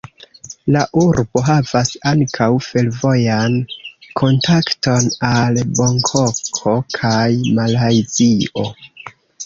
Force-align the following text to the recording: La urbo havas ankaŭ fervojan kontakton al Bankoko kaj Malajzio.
La 0.75 0.85
urbo 1.01 1.43
havas 1.49 1.91
ankaŭ 2.13 2.47
fervojan 2.69 3.59
kontakton 4.23 5.13
al 5.31 5.63
Bankoko 5.83 6.79
kaj 7.01 7.25
Malajzio. 7.61 8.71